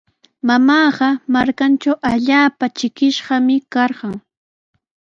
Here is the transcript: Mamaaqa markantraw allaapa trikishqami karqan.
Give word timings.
Mamaaqa 0.47 1.09
markantraw 1.33 1.97
allaapa 2.11 2.65
trikishqami 2.77 3.55
karqan. 3.73 4.15